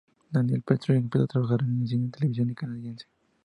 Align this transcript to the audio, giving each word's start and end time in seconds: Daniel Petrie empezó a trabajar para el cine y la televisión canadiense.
Daniel 0.31 0.63
Petrie 0.63 0.97
empezó 0.97 1.25
a 1.25 1.27
trabajar 1.27 1.59
para 1.59 1.71
el 1.71 1.87
cine 1.87 2.05
y 2.05 2.05
la 2.07 2.11
televisión 2.11 2.53
canadiense. 2.55 3.05